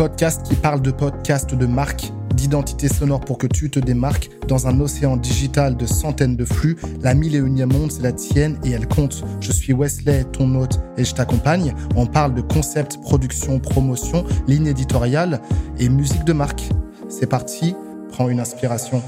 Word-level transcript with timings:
podcast 0.00 0.46
qui 0.46 0.54
parle 0.54 0.80
de 0.80 0.92
podcast, 0.92 1.54
de 1.54 1.66
marque, 1.66 2.10
d'identité 2.34 2.88
sonore 2.88 3.20
pour 3.20 3.36
que 3.36 3.46
tu 3.46 3.68
te 3.68 3.78
démarques 3.78 4.30
dans 4.48 4.66
un 4.66 4.80
océan 4.80 5.18
digital 5.18 5.76
de 5.76 5.84
centaines 5.84 6.36
de 6.36 6.46
flux. 6.46 6.78
La 7.02 7.12
mille 7.12 7.34
et 7.34 7.38
unième 7.38 7.70
monde, 7.70 7.92
c'est 7.92 8.00
la 8.00 8.12
tienne 8.12 8.58
et 8.64 8.70
elle 8.70 8.88
compte. 8.88 9.22
Je 9.42 9.52
suis 9.52 9.74
Wesley, 9.74 10.24
ton 10.32 10.54
hôte, 10.54 10.80
et 10.96 11.04
je 11.04 11.14
t'accompagne. 11.14 11.74
On 11.96 12.06
parle 12.06 12.32
de 12.32 12.40
concept, 12.40 12.98
production, 13.02 13.58
promotion, 13.58 14.24
ligne 14.48 14.68
éditoriale 14.68 15.42
et 15.78 15.90
musique 15.90 16.24
de 16.24 16.32
marque. 16.32 16.70
C'est 17.10 17.28
parti, 17.28 17.74
prends 18.08 18.30
une 18.30 18.40
inspiration. 18.40 19.02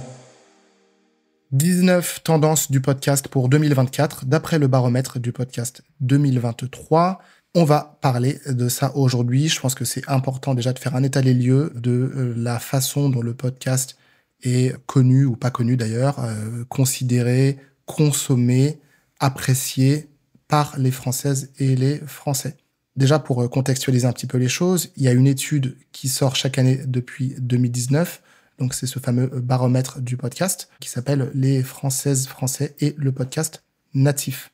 19 1.53 2.23
tendances 2.23 2.71
du 2.71 2.83
podcast 2.83 3.29
pour 3.29 3.49
2024 3.49 4.27
d'après 4.27 4.59
le 4.59 4.67
baromètre 4.67 5.19
du 5.19 5.33
podcast 5.33 5.83
2023. 6.01 7.19
On 7.55 7.65
va 7.65 7.99
parler 8.01 8.41
de 8.47 8.71
ça 8.71 8.97
aujourd'hui. 8.97 9.49
Je 9.49 9.61
pense 9.61 9.75
que 9.75 9.85
c'est 9.85 10.09
important 10.09 10.55
déjà 10.55 10.73
de 10.73 10.79
faire 10.79 10.97
un 10.97 11.03
état 11.03 11.21
des 11.21 11.35
lieux 11.35 11.71
de 11.75 11.91
euh, 11.91 12.35
la 12.35 12.59
façon 12.59 13.11
dont 13.11 13.21
le 13.21 13.35
podcast 13.35 13.99
est 14.43 14.75
connu 14.87 15.27
ou 15.27 15.37
pas 15.37 15.51
connu 15.51 15.77
d'ailleurs, 15.77 16.19
euh, 16.21 16.65
considéré, 16.71 17.59
consommé, 17.85 18.81
apprécié 19.21 20.09
par 20.49 20.79
les 20.79 20.91
Françaises 20.91 21.53
et 21.59 21.77
les 21.77 21.99
Français. 22.07 22.57
Déjà 22.97 23.19
pour 23.19 23.43
euh, 23.43 23.49
contextualiser 23.49 24.07
un 24.07 24.15
petit 24.15 24.27
peu 24.27 24.39
les 24.39 24.49
choses, 24.49 24.91
il 24.97 25.03
y 25.03 25.09
a 25.09 25.13
une 25.13 25.27
étude 25.27 25.77
qui 25.93 26.09
sort 26.09 26.37
chaque 26.37 26.57
année 26.57 26.81
depuis 26.87 27.35
2019. 27.39 28.23
Donc 28.61 28.73
c'est 28.73 28.87
ce 28.87 28.99
fameux 28.99 29.27
baromètre 29.27 30.01
du 30.01 30.17
podcast 30.17 30.71
qui 30.81 30.89
s'appelle 30.89 31.31
Les 31.35 31.63
Françaises, 31.63 32.27
Français 32.29 32.75
et 32.81 32.95
le 32.97 33.13
podcast 33.13 33.63
natif. 33.93 34.53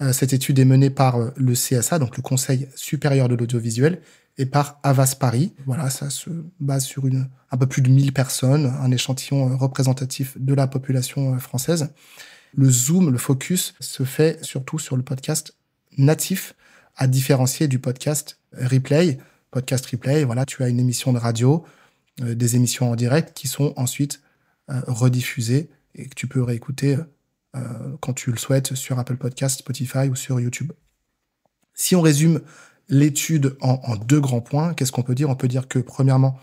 Euh, 0.00 0.12
cette 0.12 0.32
étude 0.32 0.58
est 0.58 0.64
menée 0.64 0.90
par 0.90 1.16
euh, 1.16 1.30
le 1.36 1.54
CSA, 1.54 1.98
donc 1.98 2.16
le 2.16 2.22
Conseil 2.22 2.68
supérieur 2.76 3.28
de 3.28 3.34
l'audiovisuel, 3.34 4.00
et 4.36 4.46
par 4.46 4.78
Avas 4.84 5.16
Paris. 5.18 5.54
Voilà, 5.66 5.90
ça 5.90 6.10
se 6.10 6.30
base 6.60 6.84
sur 6.84 7.06
une, 7.06 7.28
un 7.50 7.56
peu 7.56 7.66
plus 7.66 7.82
de 7.82 7.90
1000 7.90 8.12
personnes, 8.12 8.66
un 8.66 8.90
échantillon 8.92 9.50
euh, 9.50 9.56
représentatif 9.56 10.36
de 10.38 10.54
la 10.54 10.68
population 10.68 11.36
française. 11.38 11.92
Le 12.54 12.70
zoom, 12.70 13.10
le 13.10 13.18
focus 13.18 13.74
se 13.80 14.04
fait 14.04 14.42
surtout 14.44 14.78
sur 14.78 14.96
le 14.96 15.02
podcast 15.02 15.54
natif, 15.96 16.54
à 16.96 17.06
différencier 17.06 17.68
du 17.68 17.78
podcast 17.78 18.38
replay. 18.52 19.18
Podcast 19.50 19.84
replay, 19.86 20.24
voilà, 20.24 20.46
tu 20.46 20.62
as 20.62 20.68
une 20.68 20.80
émission 20.80 21.12
de 21.12 21.18
radio, 21.18 21.64
des 22.20 22.56
émissions 22.56 22.90
en 22.90 22.96
direct 22.96 23.36
qui 23.36 23.48
sont 23.48 23.72
ensuite 23.76 24.20
rediffusées 24.68 25.68
et 25.94 26.06
que 26.06 26.14
tu 26.14 26.26
peux 26.26 26.42
réécouter 26.42 26.96
quand 28.00 28.12
tu 28.12 28.30
le 28.30 28.38
souhaites 28.38 28.74
sur 28.74 28.98
Apple 28.98 29.16
Podcast, 29.16 29.58
Spotify 29.60 30.08
ou 30.08 30.14
sur 30.14 30.40
YouTube. 30.40 30.72
Si 31.74 31.94
on 31.94 32.00
résume 32.00 32.40
l'étude 32.88 33.56
en, 33.60 33.96
deux 33.96 34.20
grands 34.20 34.40
points, 34.40 34.74
qu'est-ce 34.74 34.92
qu'on 34.92 35.02
peut 35.02 35.14
dire? 35.14 35.30
On 35.30 35.36
peut 35.36 35.48
dire 35.48 35.68
que 35.68 35.78
premièrement, 35.78 36.38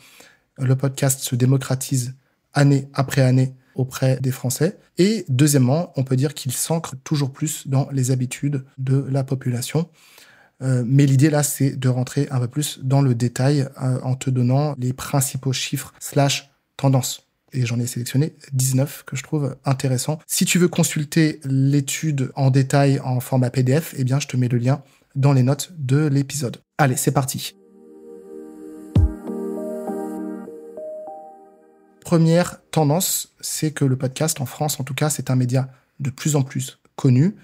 le 0.57 0.75
podcast 0.75 1.19
se 1.19 1.35
démocratise 1.35 2.15
année 2.53 2.87
après 2.93 3.21
année 3.21 3.55
auprès 3.75 4.17
des 4.21 4.31
Français. 4.31 4.77
Et 4.97 5.25
deuxièmement, 5.27 5.91
on 5.97 6.03
peut 6.03 6.15
dire 6.15 6.33
qu'il 6.33 6.53
s'ancre 6.53 6.95
toujours 7.03 7.33
plus 7.33 7.67
dans 7.67 7.89
les 7.91 8.11
habitudes 8.11 8.63
de 8.77 9.05
la 9.09 9.23
population. 9.23 9.89
Euh, 10.61 10.83
mais 10.85 11.05
l'idée 11.05 11.29
là, 11.29 11.43
c'est 11.43 11.71
de 11.71 11.89
rentrer 11.89 12.27
un 12.31 12.39
peu 12.39 12.47
plus 12.47 12.79
dans 12.81 13.01
le 13.01 13.13
détail 13.13 13.67
euh, 13.81 13.99
en 14.01 14.15
te 14.15 14.29
donnant 14.29 14.75
les 14.77 14.93
principaux 14.93 15.51
chiffres 15.51 15.93
slash 15.99 16.49
tendances 16.77 17.24
et 17.55 17.65
j'en 17.65 17.79
ai 17.79 17.87
sélectionné 17.87 18.35
19 18.53 19.03
que 19.05 19.15
je 19.15 19.23
trouve 19.23 19.55
intéressants. 19.65 20.19
Si 20.27 20.45
tu 20.45 20.59
veux 20.59 20.67
consulter 20.67 21.39
l'étude 21.45 22.31
en 22.35 22.51
détail 22.51 22.99
en 22.99 23.19
format 23.19 23.49
PDF, 23.49 23.95
eh 23.97 24.03
bien, 24.03 24.19
je 24.19 24.27
te 24.27 24.37
mets 24.37 24.47
le 24.47 24.57
lien 24.57 24.81
dans 25.15 25.33
les 25.33 25.43
notes 25.43 25.71
de 25.77 26.07
l'épisode. 26.07 26.57
Allez, 26.77 26.95
c'est 26.95 27.11
parti. 27.11 27.55
Première 32.01 32.61
tendance, 32.69 33.29
c'est 33.41 33.71
que 33.71 33.83
le 33.83 33.97
podcast 33.97 34.39
en 34.39 34.45
France, 34.45 34.79
en 34.79 34.83
tout 34.83 34.93
cas, 34.93 35.09
c'est 35.09 35.31
un 35.31 35.35
média 35.35 35.69
de 35.99 36.11
plus 36.11 36.35
en 36.35 36.43
plus 36.43 36.79
connu. 36.95 37.35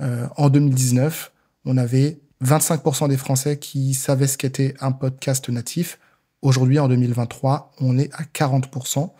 Euh, 0.00 0.26
en 0.36 0.48
2019, 0.48 1.32
on 1.66 1.76
avait 1.76 2.18
25% 2.42 3.08
des 3.08 3.16
Français 3.16 3.58
qui 3.58 3.94
savaient 3.94 4.26
ce 4.26 4.38
qu'était 4.38 4.74
un 4.80 4.92
podcast 4.92 5.48
natif. 5.48 5.98
Aujourd'hui, 6.42 6.78
en 6.78 6.88
2023, 6.88 7.72
on 7.80 7.98
est 7.98 8.10
à 8.14 8.22
40%. 8.22 9.12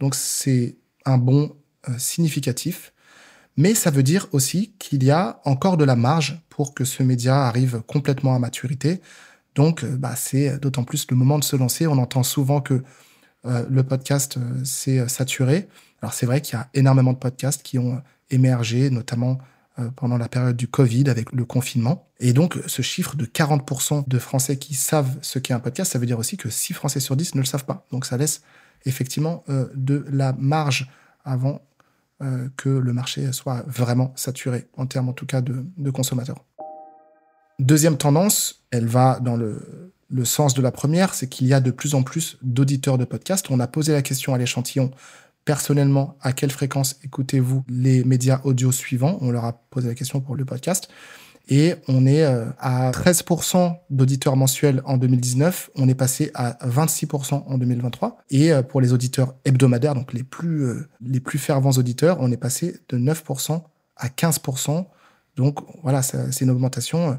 Donc 0.00 0.14
c'est 0.14 0.76
un 1.04 1.18
bond 1.18 1.56
euh, 1.88 1.98
significatif. 1.98 2.92
Mais 3.56 3.74
ça 3.74 3.90
veut 3.90 4.02
dire 4.02 4.28
aussi 4.32 4.74
qu'il 4.78 5.02
y 5.02 5.10
a 5.10 5.40
encore 5.44 5.76
de 5.76 5.84
la 5.84 5.96
marge 5.96 6.40
pour 6.48 6.74
que 6.74 6.84
ce 6.84 7.02
média 7.02 7.46
arrive 7.46 7.82
complètement 7.86 8.34
à 8.34 8.38
maturité. 8.38 9.00
Donc, 9.54 9.82
euh, 9.82 9.96
bah, 9.96 10.14
c'est 10.16 10.58
d'autant 10.60 10.84
plus 10.84 11.06
le 11.10 11.16
moment 11.16 11.38
de 11.38 11.44
se 11.44 11.56
lancer. 11.56 11.86
On 11.86 11.98
entend 11.98 12.22
souvent 12.22 12.60
que 12.60 12.82
euh, 13.46 13.64
le 13.68 13.82
podcast 13.82 14.38
s'est 14.64 15.08
saturé. 15.08 15.68
Alors, 16.02 16.12
c'est 16.12 16.26
vrai 16.26 16.40
qu'il 16.40 16.56
y 16.56 16.60
a 16.60 16.68
énormément 16.74 17.12
de 17.12 17.18
podcasts 17.18 17.62
qui 17.62 17.78
ont 17.78 18.00
émergé, 18.30 18.90
notamment 18.90 19.38
pendant 19.94 20.18
la 20.18 20.28
période 20.28 20.56
du 20.56 20.66
Covid 20.66 21.08
avec 21.08 21.30
le 21.30 21.44
confinement. 21.44 22.08
Et 22.18 22.32
donc, 22.32 22.58
ce 22.66 22.82
chiffre 22.82 23.14
de 23.14 23.24
40% 23.24 24.08
de 24.08 24.18
Français 24.18 24.58
qui 24.58 24.74
savent 24.74 25.16
ce 25.22 25.38
qu'est 25.38 25.54
un 25.54 25.60
podcast, 25.60 25.92
ça 25.92 26.00
veut 26.00 26.06
dire 26.06 26.18
aussi 26.18 26.36
que 26.36 26.50
6 26.50 26.74
Français 26.74 26.98
sur 26.98 27.14
10 27.16 27.36
ne 27.36 27.40
le 27.40 27.46
savent 27.46 27.64
pas. 27.64 27.86
Donc, 27.92 28.04
ça 28.04 28.16
laisse 28.16 28.42
effectivement 28.84 29.44
euh, 29.48 29.68
de 29.74 30.04
la 30.10 30.32
marge 30.32 30.90
avant 31.24 31.60
euh, 32.22 32.48
que 32.56 32.68
le 32.68 32.92
marché 32.92 33.32
soit 33.32 33.64
vraiment 33.66 34.12
saturé, 34.16 34.66
en 34.76 34.86
termes 34.86 35.08
en 35.08 35.12
tout 35.12 35.26
cas 35.26 35.40
de, 35.40 35.90
consommateurs. 35.90 36.44
Deuxième 37.58 37.96
tendance, 37.96 38.64
elle 38.70 38.86
va 38.86 39.20
dans 39.20 39.36
le, 39.36 39.92
le 40.10 40.24
sens 40.24 40.54
de 40.54 40.62
la 40.62 40.70
première, 40.70 41.14
c'est 41.14 41.28
qu'il 41.28 41.46
y 41.46 41.54
a 41.54 41.60
de 41.60 41.70
plus 41.70 41.94
en 41.94 42.02
plus 42.02 42.38
d'auditeurs 42.42 42.98
de 42.98 43.04
podcasts. 43.04 43.50
On 43.50 43.60
a 43.60 43.66
posé 43.66 43.92
la 43.92 44.02
question 44.02 44.34
à 44.34 44.38
l'échantillon 44.38 44.90
personnellement, 45.44 46.18
à 46.20 46.32
quelle 46.32 46.50
fréquence 46.50 46.98
écoutez-vous 47.02 47.64
les 47.68 48.04
médias 48.04 48.40
audio 48.44 48.70
suivants? 48.70 49.16
On 49.22 49.30
leur 49.30 49.46
a 49.46 49.54
posé 49.70 49.88
la 49.88 49.94
question 49.94 50.20
pour 50.20 50.36
le 50.36 50.44
podcast. 50.44 50.90
Et 51.48 51.76
on 51.88 52.04
est 52.06 52.24
euh, 52.24 52.44
à 52.58 52.90
13% 52.90 53.78
d'auditeurs 53.88 54.36
mensuels 54.36 54.82
en 54.84 54.98
2019. 54.98 55.70
On 55.76 55.88
est 55.88 55.94
passé 55.94 56.30
à 56.34 56.52
26% 56.68 57.44
en 57.46 57.58
2023. 57.58 58.18
Et 58.30 58.52
euh, 58.52 58.62
pour 58.62 58.82
les 58.82 58.92
auditeurs 58.92 59.34
hebdomadaires, 59.46 59.94
donc 59.94 60.12
les 60.12 60.24
plus, 60.24 60.64
euh, 60.64 60.88
les 61.00 61.20
plus 61.20 61.38
fervents 61.38 61.70
auditeurs, 61.70 62.18
on 62.20 62.30
est 62.30 62.36
passé 62.36 62.78
de 62.90 62.98
9% 62.98 63.62
à 63.96 64.08
15%. 64.08 64.86
Donc 65.36 65.60
voilà, 65.82 66.02
c'est 66.02 66.40
une 66.42 66.50
augmentation 66.50 67.18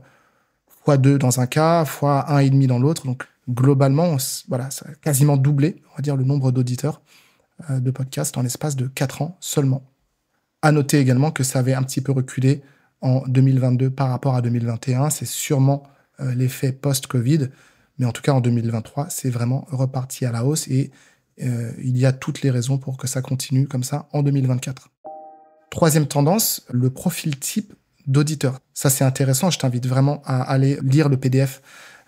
fois 0.84 0.98
2 0.98 1.18
dans 1.18 1.40
un 1.40 1.48
cas, 1.48 1.86
fois 1.86 2.26
1,5 2.30 2.68
dans 2.68 2.80
l'autre. 2.80 3.06
Donc 3.06 3.28
globalement, 3.50 4.18
voilà, 4.48 4.70
ça 4.70 4.86
a 4.90 4.94
quasiment 4.96 5.38
doublé, 5.38 5.82
on 5.94 5.96
va 5.96 6.02
dire, 6.02 6.18
le 6.18 6.26
nombre 6.26 6.52
d'auditeurs 6.52 7.02
de 7.70 7.92
podcasts 7.92 8.38
en 8.38 8.42
l'espace 8.42 8.76
de 8.76 8.88
4 8.88 9.22
ans 9.22 9.38
seulement. 9.40 9.84
À 10.62 10.74
noter 10.74 11.00
également 11.00 11.32
que 11.32 11.44
ça 11.44 11.60
avait 11.60 11.74
un 11.74 11.84
petit 11.84 12.02
peu 12.02 12.12
reculé 12.12 12.62
en 13.02 13.22
2022 13.28 13.90
par 13.90 14.10
rapport 14.10 14.36
à 14.36 14.42
2021. 14.42 15.10
C'est 15.10 15.26
sûrement 15.26 15.84
euh, 16.20 16.34
l'effet 16.36 16.72
post-Covid, 16.72 17.50
mais 17.98 18.06
en 18.06 18.12
tout 18.12 18.22
cas 18.22 18.34
en 18.34 18.42
2023, 18.42 19.10
c'est 19.10 19.30
vraiment 19.30 19.66
reparti 19.70 20.26
à 20.26 20.32
la 20.32 20.46
hausse 20.46 20.68
et 20.68 20.92
euh, 21.42 21.72
il 21.82 21.98
y 21.98 22.06
a 22.06 22.12
toutes 22.12 22.42
les 22.42 22.52
raisons 22.52 22.78
pour 22.78 22.98
que 22.98 23.08
ça 23.08 23.22
continue 23.22 23.68
comme 23.68 23.84
ça 23.84 24.08
en 24.12 24.24
2024. 24.24 24.90
Troisième 25.70 26.08
tendance, 26.08 26.66
le 26.70 26.90
profil 26.90 27.40
type 27.40 27.74
d'auditeur. 28.08 28.60
Ça, 28.74 28.90
c'est 28.90 29.04
intéressant. 29.04 29.52
Je 29.52 29.60
t'invite 29.60 29.86
vraiment 29.86 30.22
à 30.26 30.42
aller 30.42 30.80
lire 30.82 31.10
le 31.10 31.18
PDF 31.18 31.62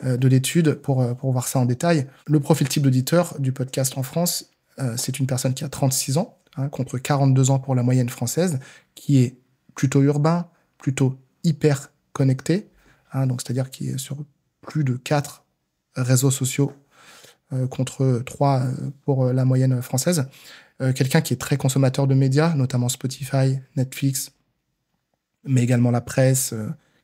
euh, 0.04 0.18
de 0.18 0.28
l'étude 0.28 0.74
pour, 0.74 1.16
pour 1.16 1.32
voir 1.32 1.48
ça 1.48 1.60
en 1.60 1.66
détail. 1.66 2.08
Le 2.28 2.40
profil 2.40 2.68
type 2.68 2.84
d'auditeur 2.84 3.40
du 3.40 3.52
podcast 3.52 3.98
en 3.98 4.04
France, 4.04 4.48
c'est 4.98 5.20
une 5.20 5.28
personne 5.28 5.54
qui 5.54 5.64
a 5.64 5.70
36 5.70 6.18
ans, 6.18 6.40
hein, 6.58 6.68
contre 6.68 6.98
42 6.98 7.52
ans 7.52 7.60
pour 7.60 7.76
la 7.76 7.84
moyenne 7.84 8.10
française, 8.10 8.58
qui 8.96 9.20
est 9.20 9.38
plutôt 9.76 10.02
urbain, 10.02 10.48
plutôt 10.82 11.18
hyper 11.46 11.92
connecté, 12.12 12.68
hein, 13.14 13.28
donc 13.28 13.42
c'est-à-dire 13.42 13.70
qui 13.70 13.88
est 13.88 13.98
sur 13.98 14.18
plus 14.62 14.84
de 14.84 14.96
quatre 14.98 15.46
réseaux 15.96 16.32
sociaux 16.32 16.74
euh, 17.54 17.68
contre 17.68 18.22
trois 18.26 18.62
euh, 18.62 18.72
pour 19.04 19.26
euh, 19.26 19.34
la 19.34 19.46
moyenne 19.46 19.82
française. 19.82 20.28
Quelqu'un 20.96 21.22
qui 21.22 21.36
est 21.36 21.38
très 21.38 21.58
consommateur 21.58 22.08
de 22.08 22.16
médias, 22.16 22.56
notamment 22.56 22.90
Spotify, 22.90 23.60
Netflix, 23.76 24.32
mais 25.44 25.62
également 25.62 25.92
la 25.92 26.02
presse, 26.02 26.56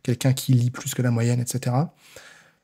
quelqu'un 0.02 0.34
qui 0.34 0.54
lit 0.54 0.72
plus 0.72 0.96
que 0.96 1.04
la 1.04 1.12
moyenne, 1.12 1.40
etc. 1.40 1.76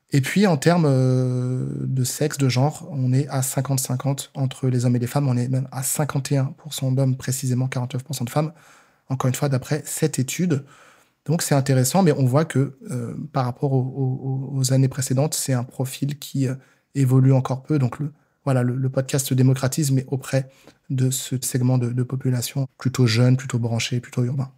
Et 0.10 0.22
puis 0.22 0.48
en 0.48 0.58
termes 0.58 0.90
de 0.90 2.04
sexe, 2.04 2.40
de 2.40 2.50
genre, 2.50 2.90
on 2.90 3.14
est 3.14 3.28
à 3.28 3.42
50-50 3.42 4.30
entre 4.34 4.70
les 4.70 4.86
hommes 4.86 4.96
et 4.96 5.00
les 5.00 5.06
femmes, 5.06 5.28
on 5.28 5.38
est 5.38 5.50
même 5.50 5.68
à 5.72 5.84
51% 5.84 6.96
d'hommes, 6.96 7.16
précisément 7.16 7.68
49% 7.68 8.26
de 8.26 8.30
femmes, 8.32 8.52
encore 9.08 9.28
une 9.28 9.36
fois 9.36 9.50
d'après 9.50 9.84
cette 9.86 10.18
étude. 10.18 10.66
Donc 11.26 11.42
c'est 11.42 11.56
intéressant, 11.56 12.04
mais 12.04 12.12
on 12.12 12.26
voit 12.26 12.46
que 12.46 12.78
euh, 12.92 13.16
par 13.32 13.46
rapport 13.46 13.72
aux, 13.74 14.74
années 14.74 14.90
précédentes, 14.90 15.34
c'est 15.34 15.54
un 15.54 15.64
profil 15.64 16.20
qui 16.20 16.48
euh, 16.48 16.56
évolue 16.96 17.34
encore 17.34 17.64
peu. 17.64 17.80
Donc 17.80 18.00
le, 18.00 18.12
voilà, 18.44 18.62
le, 18.64 18.90
podcast 18.90 19.28
se 19.28 19.34
démocratise, 19.34 19.92
mais 19.92 20.06
auprès 20.10 20.50
de 20.90 21.10
ce 21.10 21.36
segment 21.42 21.78
de, 21.78 22.04
population 22.04 22.68
plutôt 22.78 23.08
jeune, 23.08 23.38
plutôt 23.38 23.58
branché, 23.58 24.02
plutôt 24.02 24.24
urbain. 24.24 24.52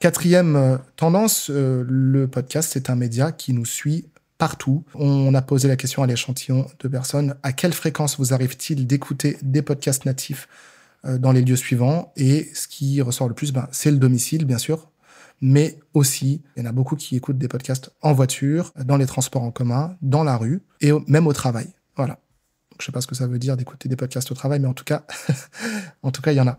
Quatrième 0.00 0.56
euh, 0.56 0.76
tendance, 0.96 1.48
le 1.48 2.26
podcast, 2.26 2.70
c'est 2.72 2.90
un 2.90 2.96
média 2.96 3.32
qui 3.32 3.54
nous 3.54 3.64
suit 3.64 4.06
partout. 4.36 4.84
On 4.94 5.32
a 5.34 5.40
posé 5.40 5.68
la 5.68 5.76
question 5.76 6.02
à 6.02 6.06
l'échantillon 6.06 6.66
de 6.80 6.88
personnes. 6.88 7.36
À 7.42 7.52
quelle 7.52 7.72
fréquence 7.72 8.18
vous 8.18 8.34
arrive-t-il 8.34 8.86
d'écouter 8.86 9.38
des 9.40 9.62
podcasts 9.62 10.04
natifs 10.04 10.48
dans 11.04 11.32
les 11.32 11.42
lieux 11.42 11.56
suivants 11.56 12.12
Et 12.16 12.48
ce 12.54 12.68
qui 12.68 13.00
ressort 13.02 13.28
le 13.28 13.34
plus, 13.34 13.52
ben, 13.52 13.68
c'est 13.72 13.90
le 13.90 13.96
domicile, 13.96 14.44
bien 14.44 14.58
sûr. 14.58 14.90
Mais 15.40 15.80
aussi, 15.92 16.42
il 16.56 16.62
y 16.62 16.66
en 16.66 16.68
a 16.68 16.72
beaucoup 16.72 16.94
qui 16.94 17.16
écoutent 17.16 17.38
des 17.38 17.48
podcasts 17.48 17.90
en 18.00 18.12
voiture, 18.12 18.72
dans 18.84 18.96
les 18.96 19.06
transports 19.06 19.42
en 19.42 19.50
commun, 19.50 19.96
dans 20.00 20.22
la 20.22 20.36
rue 20.36 20.62
et 20.80 20.92
même 21.08 21.26
au 21.26 21.32
travail. 21.32 21.66
Voilà. 21.96 22.20
Je 22.78 22.86
sais 22.86 22.92
pas 22.92 23.00
ce 23.00 23.06
que 23.06 23.14
ça 23.14 23.26
veut 23.26 23.38
dire 23.38 23.56
d'écouter 23.56 23.88
des 23.88 23.96
podcasts 23.96 24.30
au 24.30 24.34
travail, 24.34 24.60
mais 24.60 24.68
en 24.68 24.74
tout 24.74 24.84
cas, 24.84 25.04
en 26.02 26.12
tout 26.12 26.22
cas, 26.22 26.32
il 26.32 26.36
y 26.36 26.40
en 26.40 26.46
a. 26.46 26.58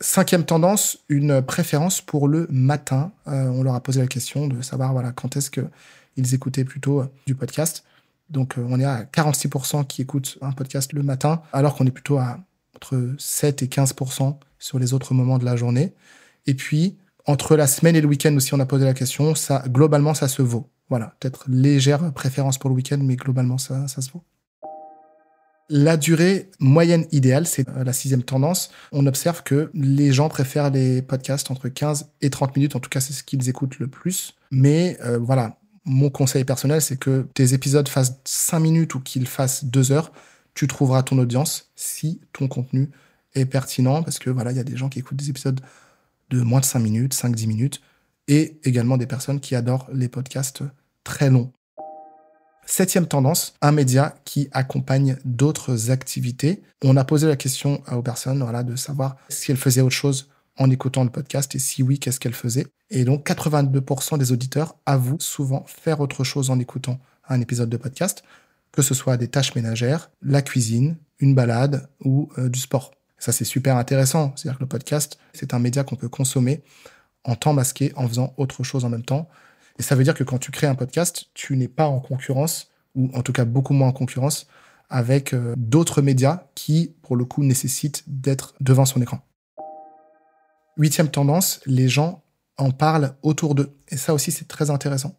Cinquième 0.00 0.44
tendance, 0.44 0.98
une 1.08 1.42
préférence 1.42 2.00
pour 2.00 2.26
le 2.26 2.46
matin. 2.50 3.12
Euh, 3.28 3.48
on 3.48 3.62
leur 3.62 3.74
a 3.74 3.82
posé 3.82 4.00
la 4.00 4.08
question 4.08 4.48
de 4.48 4.60
savoir 4.60 4.92
voilà 4.92 5.12
quand 5.12 5.36
est-ce 5.36 5.50
qu'ils 5.50 6.34
écoutaient 6.34 6.64
plutôt 6.64 7.02
euh, 7.02 7.12
du 7.26 7.34
podcast. 7.34 7.84
Donc 8.28 8.58
euh, 8.58 8.66
on 8.68 8.80
est 8.80 8.84
à 8.84 9.04
46% 9.04 9.86
qui 9.86 10.02
écoutent 10.02 10.38
un 10.40 10.52
podcast 10.52 10.92
le 10.92 11.02
matin, 11.02 11.42
alors 11.52 11.76
qu'on 11.76 11.86
est 11.86 11.92
plutôt 11.92 12.18
à 12.18 12.38
entre 12.82 13.14
7 13.18 13.62
et 13.62 13.66
15% 13.66 14.36
sur 14.58 14.78
les 14.78 14.92
autres 14.92 15.14
moments 15.14 15.38
de 15.38 15.44
la 15.44 15.56
journée. 15.56 15.92
Et 16.46 16.54
puis 16.54 16.96
entre 17.26 17.54
la 17.54 17.68
semaine 17.68 17.94
et 17.94 18.00
le 18.00 18.08
week-end 18.08 18.34
aussi, 18.36 18.52
on 18.54 18.60
a 18.60 18.66
posé 18.66 18.84
la 18.84 18.94
question. 18.94 19.34
Ça 19.34 19.62
globalement, 19.68 20.14
ça 20.14 20.26
se 20.26 20.42
vaut. 20.42 20.68
Voilà, 20.88 21.14
peut-être 21.20 21.44
légère 21.48 22.12
préférence 22.12 22.58
pour 22.58 22.68
le 22.68 22.76
week-end, 22.76 22.98
mais 23.00 23.16
globalement, 23.16 23.58
ça, 23.58 23.86
ça 23.86 24.02
se 24.02 24.10
vaut. 24.10 24.24
La 25.68 25.96
durée 25.96 26.50
moyenne 26.58 27.06
idéale, 27.12 27.46
c'est 27.46 27.66
euh, 27.68 27.84
la 27.84 27.92
sixième 27.92 28.24
tendance. 28.24 28.70
On 28.90 29.06
observe 29.06 29.42
que 29.42 29.70
les 29.72 30.12
gens 30.12 30.28
préfèrent 30.28 30.70
les 30.70 31.00
podcasts 31.00 31.50
entre 31.50 31.68
15 31.68 32.10
et 32.20 32.28
30 32.28 32.56
minutes. 32.56 32.76
En 32.76 32.80
tout 32.80 32.90
cas, 32.90 33.00
c'est 33.00 33.12
ce 33.12 33.22
qu'ils 33.22 33.48
écoutent 33.48 33.78
le 33.78 33.86
plus. 33.86 34.34
Mais 34.50 34.98
euh, 35.02 35.18
voilà, 35.18 35.56
mon 35.84 36.10
conseil 36.10 36.44
personnel, 36.44 36.82
c'est 36.82 36.98
que 36.98 37.26
tes 37.32 37.54
épisodes 37.54 37.88
fassent 37.88 38.20
5 38.24 38.58
minutes 38.58 38.94
ou 38.96 39.00
qu'ils 39.00 39.28
fassent 39.28 39.64
2 39.64 39.92
heures. 39.92 40.12
Tu 40.54 40.66
trouveras 40.66 41.02
ton 41.02 41.18
audience 41.18 41.70
si 41.76 42.20
ton 42.32 42.48
contenu 42.48 42.90
est 43.34 43.46
pertinent. 43.46 44.02
Parce 44.02 44.18
que 44.18 44.30
voilà, 44.30 44.52
il 44.52 44.56
y 44.56 44.60
a 44.60 44.64
des 44.64 44.76
gens 44.76 44.88
qui 44.88 44.98
écoutent 44.98 45.18
des 45.18 45.30
épisodes 45.30 45.60
de 46.30 46.40
moins 46.40 46.60
de 46.60 46.64
5 46.64 46.78
minutes, 46.78 47.14
5-10 47.14 47.46
minutes. 47.46 47.80
Et 48.28 48.58
également 48.64 48.96
des 48.96 49.06
personnes 49.06 49.40
qui 49.40 49.54
adorent 49.54 49.88
les 49.92 50.08
podcasts 50.08 50.62
très 51.04 51.30
longs. 51.30 51.52
Septième 52.64 53.06
tendance, 53.06 53.54
un 53.60 53.72
média 53.72 54.14
qui 54.24 54.48
accompagne 54.52 55.16
d'autres 55.24 55.90
activités. 55.90 56.62
On 56.84 56.96
a 56.96 57.04
posé 57.04 57.26
la 57.26 57.36
question 57.36 57.82
aux 57.90 58.02
personnes 58.02 58.42
voilà, 58.42 58.62
de 58.62 58.76
savoir 58.76 59.16
si 59.28 59.50
elles 59.50 59.56
faisaient 59.56 59.80
autre 59.80 59.90
chose 59.90 60.28
en 60.58 60.70
écoutant 60.70 61.02
le 61.02 61.10
podcast 61.10 61.54
et 61.54 61.58
si 61.58 61.82
oui, 61.82 61.98
qu'est-ce 61.98 62.20
qu'elles 62.20 62.34
faisaient. 62.34 62.66
Et 62.90 63.04
donc 63.04 63.26
82% 63.26 64.18
des 64.18 64.32
auditeurs 64.32 64.76
avouent 64.86 65.20
souvent 65.20 65.64
faire 65.66 66.00
autre 66.00 66.24
chose 66.24 66.50
en 66.50 66.58
écoutant 66.58 67.00
un 67.28 67.40
épisode 67.40 67.68
de 67.68 67.76
podcast, 67.76 68.22
que 68.72 68.82
ce 68.82 68.94
soit 68.94 69.16
des 69.16 69.28
tâches 69.28 69.54
ménagères, 69.54 70.10
la 70.22 70.42
cuisine, 70.42 70.96
une 71.20 71.34
balade 71.34 71.88
ou 72.04 72.30
euh, 72.38 72.48
du 72.48 72.58
sport. 72.58 72.92
Ça, 73.18 73.30
c'est 73.30 73.44
super 73.44 73.76
intéressant. 73.76 74.32
C'est-à-dire 74.34 74.58
que 74.58 74.64
le 74.64 74.68
podcast, 74.68 75.18
c'est 75.32 75.54
un 75.54 75.58
média 75.58 75.84
qu'on 75.84 75.94
peut 75.96 76.08
consommer 76.08 76.62
en 77.24 77.36
temps 77.36 77.52
masqué, 77.52 77.92
en 77.94 78.08
faisant 78.08 78.34
autre 78.36 78.64
chose 78.64 78.84
en 78.84 78.88
même 78.88 79.04
temps. 79.04 79.28
Et 79.78 79.82
ça 79.82 79.94
veut 79.94 80.04
dire 80.04 80.14
que 80.14 80.24
quand 80.24 80.38
tu 80.38 80.50
crées 80.50 80.66
un 80.66 80.74
podcast, 80.74 81.26
tu 81.34 81.56
n'es 81.56 81.68
pas 81.68 81.86
en 81.86 82.00
concurrence, 82.00 82.70
ou 82.94 83.10
en 83.14 83.22
tout 83.22 83.32
cas 83.32 83.44
beaucoup 83.44 83.74
moins 83.74 83.88
en 83.88 83.92
concurrence, 83.92 84.48
avec 84.90 85.32
euh, 85.32 85.54
d'autres 85.56 86.02
médias 86.02 86.44
qui, 86.54 86.94
pour 87.02 87.16
le 87.16 87.24
coup, 87.24 87.44
nécessitent 87.44 88.02
d'être 88.06 88.54
devant 88.60 88.84
son 88.84 89.00
écran. 89.00 89.20
Huitième 90.76 91.08
tendance, 91.08 91.60
les 91.66 91.88
gens 91.88 92.22
en 92.58 92.70
parlent 92.70 93.14
autour 93.22 93.54
d'eux. 93.54 93.76
Et 93.88 93.96
ça 93.96 94.14
aussi, 94.14 94.32
c'est 94.32 94.48
très 94.48 94.70
intéressant. 94.70 95.16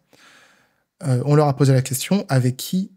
Euh, 1.04 1.22
on 1.24 1.34
leur 1.34 1.48
a 1.48 1.56
posé 1.56 1.72
la 1.72 1.82
question, 1.82 2.24
avec 2.28 2.56
qui 2.56 2.92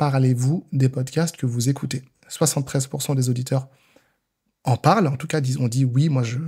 parlez-vous 0.00 0.66
des 0.72 0.88
podcasts 0.88 1.36
que 1.36 1.44
vous 1.44 1.68
écoutez? 1.68 2.02
73% 2.30 3.14
des 3.16 3.28
auditeurs 3.28 3.68
en 4.64 4.78
parlent, 4.78 5.08
en 5.08 5.16
tout 5.18 5.26
cas, 5.26 5.42
on 5.58 5.68
dit 5.68 5.84
oui, 5.84 6.08
moi 6.08 6.22
je, 6.22 6.38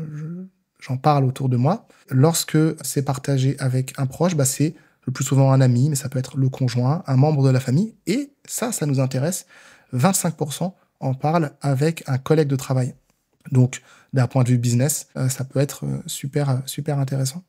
j'en 0.81 0.96
parle 0.96 1.26
autour 1.26 1.50
de 1.50 1.58
moi. 1.58 1.87
Lorsque 2.08 2.56
c'est 2.82 3.02
partagé 3.02 3.54
avec 3.58 3.93
un 3.99 4.06
proche, 4.06 4.37
bah 4.37 4.46
c'est 4.46 4.75
le 5.06 5.12
plus 5.12 5.25
souvent 5.25 5.52
un 5.52 5.60
ami, 5.60 5.90
mais 5.90 5.96
ça 5.96 6.08
peut 6.08 6.19
être 6.19 6.38
le 6.38 6.49
conjoint, 6.49 7.04
un 7.06 7.16
membre 7.16 7.44
de 7.44 7.50
la 7.50 7.60
famille. 7.60 7.94
Et 8.06 8.32
ça, 8.46 8.72
ça 8.72 8.87
nous 8.87 9.00
intéresse. 9.00 9.44
25% 9.93 10.72
en 11.00 11.12
parlent 11.12 11.50
avec 11.60 12.05
un 12.06 12.16
collègue 12.16 12.48
de 12.48 12.56
travail. 12.56 12.94
Donc, 13.50 13.82
d'un 14.14 14.28
point 14.28 14.44
de 14.44 14.48
vue 14.48 14.58
business, 14.58 15.08
euh, 15.19 15.28
ça 15.28 15.44
peut 15.44 15.60
être 15.60 15.84
euh, 15.84 16.02
super, 16.06 16.62
super 16.64 16.98
intéressant. 16.98 17.44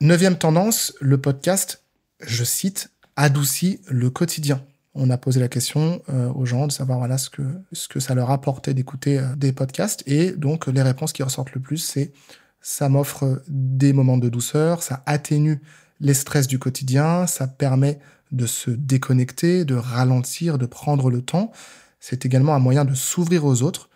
Neuvième 0.00 0.38
tendance, 0.38 0.94
le 1.00 1.20
podcast, 1.20 1.82
je 2.20 2.44
cite, 2.44 2.92
adoucit 3.18 3.80
le 3.88 4.10
quotidien 4.10 4.62
on 4.94 5.10
a 5.10 5.18
posé 5.18 5.38
la 5.38 5.48
question 5.48 6.02
euh, 6.08 6.32
aux 6.32 6.46
gens 6.46 6.66
de 6.66 6.72
savoir 6.72 6.98
voilà 6.98 7.18
ce 7.18 7.30
que 7.30 7.42
ce 7.72 7.88
que 7.88 8.00
ça 8.00 8.14
leur 8.14 8.30
apportait 8.30 8.74
d'écouter 8.74 9.18
euh, 9.18 9.36
des 9.36 9.52
podcasts 9.52 10.02
et 10.06 10.32
donc 10.32 10.66
les 10.66 10.82
réponses 10.82 11.12
qui 11.12 11.22
ressortent 11.22 11.52
le 11.52 11.60
plus 11.60 11.78
c'est 11.78 12.12
ça 12.60 12.88
m'offre 12.88 13.42
des 13.48 13.92
moments 13.92 14.18
de 14.18 14.28
douceur, 14.28 14.82
ça 14.82 15.02
atténue 15.06 15.60
les 16.00 16.14
stress 16.14 16.46
du 16.46 16.58
quotidien, 16.58 17.26
ça 17.26 17.46
permet 17.46 17.98
de 18.30 18.46
se 18.46 18.70
déconnecter, 18.70 19.64
de 19.64 19.74
ralentir, 19.74 20.58
de 20.58 20.66
prendre 20.66 21.10
le 21.10 21.22
temps. 21.22 21.50
C'est 22.00 22.26
également 22.26 22.54
un 22.54 22.58
moyen 22.58 22.84
de 22.84 22.94
s'ouvrir 22.94 23.44
aux 23.44 23.62
autres, 23.62 23.88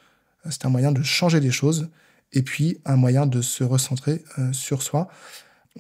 c'est 0.49 0.65
un 0.65 0.71
moyen 0.71 0.91
de 0.91 1.03
changer 1.03 1.41
les 1.41 1.51
choses 1.51 1.91
et 2.33 2.43
puis 2.43 2.79
un 2.85 2.97
moyen 2.97 3.27
de 3.27 3.43
se 3.43 3.63
recentrer 3.63 4.25
euh, 4.39 4.53
sur 4.53 4.83
soi. 4.83 5.09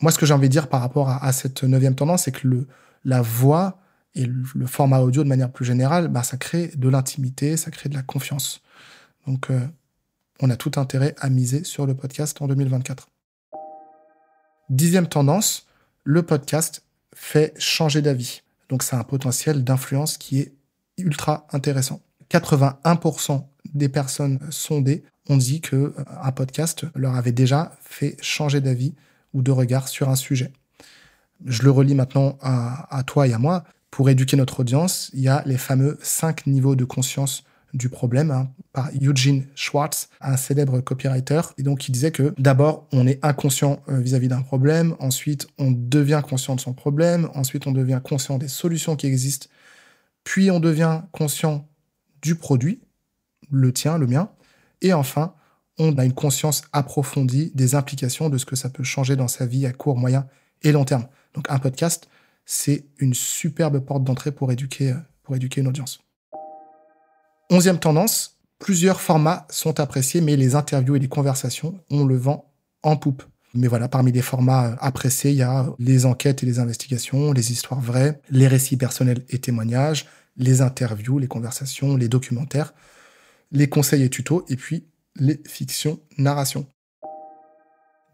Moi, 0.00 0.12
ce 0.12 0.18
que 0.18 0.26
j'ai 0.26 0.34
envie 0.34 0.48
de 0.48 0.52
dire 0.52 0.68
par 0.68 0.80
rapport 0.80 1.08
à 1.08 1.32
cette 1.32 1.64
neuvième 1.64 1.94
tendance, 1.94 2.24
c'est 2.24 2.32
que 2.32 2.46
le, 2.46 2.66
la 3.04 3.22
voix 3.22 3.78
et 4.14 4.26
le, 4.26 4.66
format 4.66 5.00
audio, 5.00 5.24
de 5.24 5.28
manière 5.28 5.50
plus 5.50 5.64
générale, 5.64 6.08
bah, 6.08 6.22
ça 6.22 6.36
crée 6.36 6.70
de 6.74 6.88
l'intimité, 6.88 7.56
ça 7.56 7.70
crée 7.70 7.88
de 7.88 7.94
la 7.94 8.02
confiance. 8.02 8.62
Donc, 9.26 9.50
euh, 9.50 9.60
on 10.40 10.50
a 10.50 10.56
tout 10.56 10.72
intérêt 10.76 11.14
à 11.18 11.30
miser 11.30 11.64
sur 11.64 11.86
le 11.86 11.94
podcast 11.94 12.40
en 12.42 12.46
2024. 12.46 13.08
Dixième 14.68 15.08
tendance, 15.08 15.66
le 16.04 16.22
podcast 16.22 16.84
fait 17.14 17.54
changer 17.58 18.02
d'avis. 18.02 18.42
Donc, 18.68 18.82
c'est 18.82 18.96
un 18.96 19.04
potentiel 19.04 19.64
d'influence 19.64 20.18
qui 20.18 20.40
est 20.40 20.52
ultra 20.98 21.46
intéressant. 21.52 22.00
81% 22.30 23.46
des 23.74 23.88
personnes 23.88 24.40
sondées 24.50 25.04
ont 25.28 25.36
dit 25.36 25.60
que 25.60 25.76
euh, 25.76 26.30
podcast 26.34 26.84
leur 26.94 27.14
avait 27.14 27.32
déjà 27.32 27.76
fait 27.80 28.16
changer 28.20 28.60
d'avis 28.60 28.94
ou 29.32 29.42
de 29.42 29.50
regard 29.50 29.88
sur 29.88 30.08
un 30.08 30.16
sujet. 30.16 30.52
Je 31.44 31.62
le 31.62 31.70
relis 31.70 31.94
maintenant 31.94 32.38
à, 32.40 33.02
toi 33.06 33.26
et 33.26 33.32
à 33.32 33.38
moi 33.38 33.64
pour 33.90 34.08
éduquer 34.08 34.36
notre 34.36 34.60
audience, 34.60 35.10
il 35.12 35.20
y 35.20 35.28
a 35.28 35.42
les 35.44 35.58
fameux 35.58 35.98
cinq 36.02 36.46
niveaux 36.46 36.76
de 36.76 36.84
conscience 36.84 37.44
du 37.74 37.88
problème 37.88 38.30
hein, 38.30 38.50
par 38.72 38.90
Eugene 39.00 39.46
Schwartz, 39.54 40.08
un 40.20 40.36
célèbre 40.36 40.80
copywriter. 40.80 41.40
Et 41.58 41.62
donc, 41.62 41.88
il 41.88 41.92
disait 41.92 42.10
que 42.10 42.34
d'abord, 42.38 42.86
on 42.92 43.06
est 43.06 43.22
inconscient 43.24 43.82
euh, 43.88 43.98
vis-à-vis 43.98 44.28
d'un 44.28 44.42
problème. 44.42 44.94
Ensuite, 44.98 45.46
on 45.58 45.70
devient 45.70 46.22
conscient 46.26 46.54
de 46.54 46.60
son 46.60 46.74
problème. 46.74 47.28
Ensuite, 47.34 47.66
on 47.66 47.72
devient 47.72 48.00
conscient 48.02 48.38
des 48.38 48.48
solutions 48.48 48.96
qui 48.96 49.06
existent. 49.06 49.48
Puis, 50.24 50.50
on 50.50 50.60
devient 50.60 51.02
conscient 51.12 51.66
du 52.20 52.34
produit, 52.34 52.80
le 53.50 53.72
tien, 53.72 53.98
le 53.98 54.06
mien. 54.06 54.30
Et 54.80 54.92
enfin, 54.92 55.34
on 55.78 55.96
a 55.96 56.04
une 56.04 56.12
conscience 56.12 56.62
approfondie 56.72 57.52
des 57.54 57.74
implications 57.74 58.28
de 58.28 58.38
ce 58.38 58.44
que 58.44 58.56
ça 58.56 58.68
peut 58.68 58.84
changer 58.84 59.16
dans 59.16 59.28
sa 59.28 59.46
vie 59.46 59.66
à 59.66 59.72
court, 59.72 59.96
moyen 59.96 60.26
et 60.62 60.72
long 60.72 60.84
terme. 60.84 61.06
Donc, 61.34 61.50
un 61.50 61.58
podcast, 61.58 62.08
c'est 62.44 62.84
une 62.98 63.14
superbe 63.14 63.80
porte 63.80 64.04
d'entrée 64.04 64.32
pour 64.32 64.52
éduquer, 64.52 64.94
pour 65.22 65.36
éduquer 65.36 65.60
une 65.60 65.68
audience. 65.68 66.00
Onzième 67.50 67.78
tendance, 67.78 68.38
plusieurs 68.58 69.00
formats 69.00 69.46
sont 69.50 69.80
appréciés, 69.80 70.20
mais 70.20 70.36
les 70.36 70.54
interviews 70.54 70.96
et 70.96 70.98
les 70.98 71.08
conversations, 71.08 71.78
on 71.90 72.04
le 72.04 72.16
vend 72.16 72.50
en 72.82 72.96
poupe. 72.96 73.22
Mais 73.54 73.68
voilà, 73.68 73.88
parmi 73.88 74.12
les 74.12 74.22
formats 74.22 74.76
appréciés, 74.80 75.32
il 75.32 75.36
y 75.36 75.42
a 75.42 75.66
les 75.78 76.06
enquêtes 76.06 76.42
et 76.42 76.46
les 76.46 76.58
investigations, 76.58 77.32
les 77.32 77.52
histoires 77.52 77.80
vraies, 77.80 78.20
les 78.30 78.48
récits 78.48 78.78
personnels 78.78 79.22
et 79.28 79.38
témoignages, 79.38 80.06
les 80.36 80.62
interviews, 80.62 81.18
les 81.18 81.28
conversations, 81.28 81.96
les 81.96 82.08
documentaires, 82.08 82.72
les 83.50 83.68
conseils 83.68 84.02
et 84.02 84.08
tutos, 84.08 84.46
et 84.48 84.56
puis 84.56 84.86
les 85.16 85.42
fictions 85.46 86.00
narrations. 86.16 86.66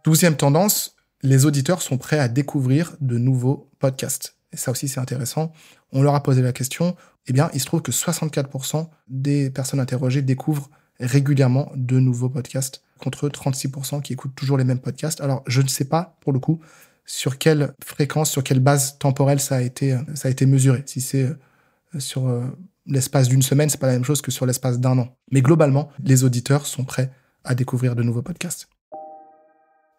Douzième 0.04 0.36
tendance, 0.36 0.96
les 1.22 1.46
auditeurs 1.46 1.82
sont 1.82 1.98
prêts 1.98 2.18
à 2.18 2.28
découvrir 2.28 2.96
de 3.00 3.18
nouveaux 3.18 3.70
podcasts. 3.78 4.36
Et 4.52 4.56
ça 4.56 4.70
aussi, 4.70 4.88
c'est 4.88 5.00
intéressant. 5.00 5.52
On 5.92 6.02
leur 6.02 6.14
a 6.14 6.22
posé 6.22 6.42
la 6.42 6.52
question. 6.52 6.96
Eh 7.26 7.32
bien, 7.32 7.50
il 7.52 7.60
se 7.60 7.66
trouve 7.66 7.82
que 7.82 7.92
64% 7.92 8.88
des 9.08 9.50
personnes 9.50 9.80
interrogées 9.80 10.22
découvrent 10.22 10.70
régulièrement 11.00 11.70
de 11.76 12.00
nouveaux 12.00 12.28
podcasts, 12.28 12.82
contre 12.98 13.28
36% 13.28 14.02
qui 14.02 14.14
écoutent 14.14 14.34
toujours 14.34 14.56
les 14.56 14.64
mêmes 14.64 14.80
podcasts. 14.80 15.20
Alors, 15.20 15.42
je 15.46 15.60
ne 15.60 15.68
sais 15.68 15.84
pas, 15.84 16.16
pour 16.20 16.32
le 16.32 16.40
coup, 16.40 16.60
sur 17.04 17.38
quelle 17.38 17.74
fréquence, 17.84 18.30
sur 18.30 18.42
quelle 18.42 18.60
base 18.60 18.98
temporelle 18.98 19.40
ça 19.40 19.56
a 19.56 19.60
été, 19.60 19.96
ça 20.14 20.28
a 20.28 20.30
été 20.30 20.46
mesuré. 20.46 20.82
Si 20.86 21.00
c'est 21.00 21.24
euh, 21.24 22.00
sur 22.00 22.28
euh, 22.28 22.44
l'espace 22.86 23.28
d'une 23.28 23.42
semaine, 23.42 23.68
c'est 23.68 23.80
pas 23.80 23.86
la 23.86 23.94
même 23.94 24.04
chose 24.04 24.22
que 24.22 24.30
sur 24.30 24.46
l'espace 24.46 24.78
d'un 24.78 24.98
an. 24.98 25.16
Mais 25.30 25.42
globalement, 25.42 25.90
les 26.02 26.24
auditeurs 26.24 26.66
sont 26.66 26.84
prêts 26.84 27.10
à 27.44 27.54
découvrir 27.54 27.94
de 27.94 28.02
nouveaux 28.02 28.22
podcasts. 28.22 28.68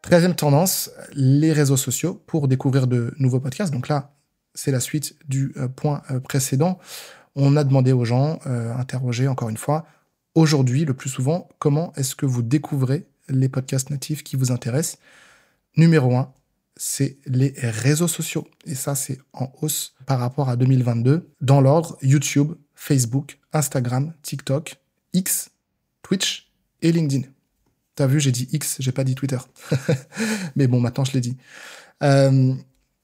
Treizième 0.02 0.36
tendance, 0.36 0.92
les 1.14 1.52
réseaux 1.54 1.78
sociaux 1.78 2.22
pour 2.26 2.48
découvrir 2.48 2.88
de 2.88 3.14
nouveaux 3.20 3.40
podcasts. 3.40 3.74
Donc 3.74 3.88
là, 3.90 4.16
c'est 4.56 4.72
la 4.72 4.80
suite 4.80 5.16
du 5.28 5.54
point 5.76 6.02
précédent. 6.24 6.80
On 7.36 7.56
a 7.58 7.64
demandé 7.64 7.92
aux 7.92 8.06
gens, 8.06 8.40
interrogé 8.46 9.28
encore 9.28 9.50
une 9.50 9.58
fois, 9.58 9.86
aujourd'hui, 10.36 10.86
le 10.86 10.94
plus 10.94 11.10
souvent, 11.10 11.50
comment 11.60 11.94
est-ce 11.96 12.16
que 12.16 12.26
vous 12.26 12.42
découvrez 12.42 13.08
les 13.28 13.50
podcasts 13.50 13.90
natifs 13.90 14.24
qui 14.24 14.36
vous 14.36 14.52
intéressent? 14.52 15.00
Numéro 15.78 16.16
un, 16.16 16.34
c'est 16.76 17.18
les 17.26 17.54
réseaux 17.58 18.08
sociaux. 18.08 18.48
Et 18.66 18.76
ça, 18.76 18.96
c'est 18.96 19.20
en 19.34 19.52
hausse 19.62 19.94
par 20.06 20.20
rapport 20.20 20.50
à 20.50 20.56
2022. 20.56 21.30
Dans 21.42 21.62
l'ordre, 21.62 21.98
YouTube, 22.02 22.54
Facebook, 22.74 23.38
Instagram, 23.52 24.14
TikTok, 24.24 24.78
X, 25.14 25.52
Twitch 26.02 26.52
et 26.82 26.92
LinkedIn. 26.92 27.28
T'as 28.00 28.08
vu, 28.08 28.22
j'ai 28.22 28.32
dit 28.32 28.48
X, 28.54 28.78
j'ai 28.80 28.94
pas 28.94 29.04
dit 29.04 29.14
Twitter. 29.14 29.40
Mais 30.56 30.68
bon, 30.68 30.80
maintenant 30.80 31.04
je 31.04 31.12
l'ai 31.12 31.20
dit. 31.20 31.36
Euh, 32.02 32.54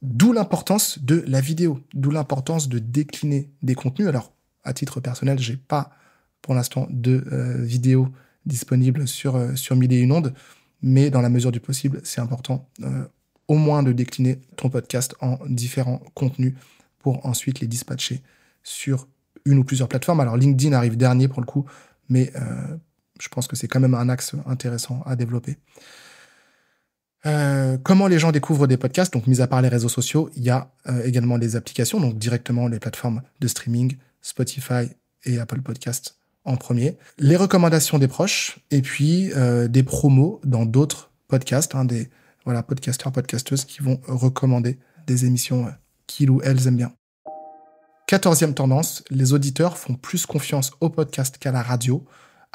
d'où 0.02 0.32
l'importance 0.32 1.00
de 1.00 1.22
la 1.28 1.42
vidéo, 1.42 1.82
d'où 1.94 2.12
l'importance 2.12 2.70
de 2.70 2.80
décliner 2.80 3.50
des 3.62 3.76
contenus. 3.76 4.08
Alors, 4.08 4.32
à 4.64 4.72
titre 4.72 5.02
personnel, 5.02 5.38
j'ai 5.38 5.58
pas 5.58 5.92
pour 6.42 6.54
l'instant 6.54 6.88
de 6.90 7.26
euh, 7.30 7.62
vidéos 7.62 8.08
disponibles 8.46 9.06
sur, 9.06 9.36
euh, 9.36 9.54
sur 9.58 9.76
Mille 9.76 9.92
et 9.92 10.00
une 10.00 10.14
ondes, 10.14 10.34
mais 10.82 11.10
dans 11.10 11.20
la 11.20 11.28
mesure 11.28 11.52
du 11.52 11.60
possible, 11.60 12.00
c'est 12.06 12.22
important 12.22 12.70
au 13.50 13.56
moins 13.56 13.84
de 13.84 13.92
décliner 13.92 14.40
ton 14.56 14.70
podcast 14.70 15.14
en 15.20 15.40
différents 15.46 16.02
contenus 16.14 16.54
pour 17.00 17.26
ensuite 17.26 17.60
les 17.60 17.68
dispatcher 17.68 18.22
sur 18.64 19.10
une 19.44 19.58
ou 19.58 19.66
plusieurs 19.66 19.90
plateformes. 19.90 20.22
Alors 20.22 20.38
LinkedIn 20.38 20.72
arrive 20.72 20.96
dernier 20.96 21.28
pour 21.28 21.42
le 21.42 21.48
coup, 21.48 21.66
mais 22.08 22.32
je 23.20 23.28
pense 23.30 23.48
que 23.48 23.56
c'est 23.56 23.68
quand 23.68 23.80
même 23.80 23.94
un 23.94 24.10
axe 24.10 24.36
intéressant 24.46 25.02
à 25.06 25.16
développer. 25.16 25.58
Euh, 27.26 27.78
comment 27.82 28.08
les 28.08 28.20
gens 28.20 28.32
découvrent 28.32 28.68
des 28.68 28.78
podcasts? 28.78 29.14
Donc, 29.14 29.26
mis 29.26 29.42
à 29.42 29.48
part 29.48 29.62
les 29.62 29.68
réseaux 29.68 29.90
sociaux, 29.90 30.30
il 30.36 30.44
y 30.44 30.50
a 30.50 30.72
euh, 30.88 31.04
également 31.06 31.38
les 31.38 31.56
applications, 31.56 32.00
donc 32.00 32.18
directement 32.18 32.68
les 32.68 32.80
plateformes 32.80 33.24
de 33.40 33.48
streaming, 33.48 33.98
Spotify 34.22 34.90
et 35.24 35.40
Apple 35.40 35.62
Podcasts 35.62 36.18
en 36.44 36.56
premier. 36.58 36.98
Les 37.18 37.36
recommandations 37.36 37.98
des 37.98 38.08
proches 38.08 38.60
et 38.70 38.84
puis 38.84 39.32
des 39.68 39.84
promos 39.84 40.40
dans 40.44 40.66
d'autres 40.66 41.12
podcasts, 41.28 41.74
hein, 41.74 41.86
des 41.86 42.10
voilà 42.44 42.62
podcasteurs, 42.62 43.12
podcasteuses 43.12 43.66
qui 43.66 43.82
vont 43.82 44.00
recommander 44.08 44.78
des 45.08 45.26
émissions 45.26 45.66
qu'ils 46.06 46.30
ou 46.30 46.42
elles 46.44 46.68
aiment 46.68 46.78
bien. 46.78 46.94
Quatorzième 48.08 48.54
tendance, 48.54 49.04
les 49.10 49.34
auditeurs 49.34 49.80
font 49.80 49.96
plus 49.96 50.28
confiance 50.28 50.72
au 50.80 50.90
podcast 50.90 51.40
qu'à 51.40 51.52
la 51.52 51.64
radio, 51.64 52.06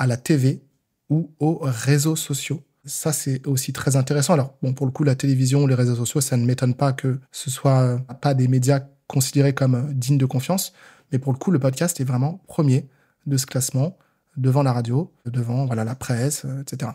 à 0.01 0.07
la 0.07 0.17
TV 0.17 0.63
ou 1.11 1.31
aux 1.39 1.61
réseaux 1.63 2.17
sociaux. 2.17 2.63
Ça, 2.87 3.13
c'est 3.13 3.47
aussi 3.47 3.75
très 3.75 3.97
intéressant. 3.97 4.33
Alors, 4.33 4.57
bon, 4.63 4.73
pour 4.73 4.87
le 4.87 4.93
coup, 4.93 5.05
la 5.05 5.15
télévision, 5.15 5.67
les 5.67 5.75
réseaux 5.75 5.95
sociaux, 5.95 6.23
ça 6.23 6.39
ne 6.39 6.47
m'étonne 6.47 6.75
pas 6.75 6.95
que 6.95 7.21
ce 7.31 7.51
soit 7.51 7.81
euh, 7.81 7.99
pas 7.99 8.33
des 8.33 8.49
médias 8.49 8.81
considérés 9.07 9.53
comme 9.55 9.75
euh, 9.75 9.93
dignes 9.93 10.17
de 10.17 10.25
confiance. 10.25 10.73
Mais 11.13 11.19
pour 11.19 11.33
le 11.33 11.39
coup, 11.39 11.51
le 11.51 11.59
podcast 11.59 12.01
est 12.01 12.05
vraiment 12.05 12.41
premier 12.47 12.89
de 13.27 13.37
ce 13.37 13.45
classement, 13.45 13.99
devant 14.39 14.63
la 14.63 14.73
radio, 14.73 15.13
devant 15.27 15.67
voilà, 15.67 15.85
la 15.85 15.95
presse, 15.95 16.47
euh, 16.47 16.63
etc. 16.63 16.93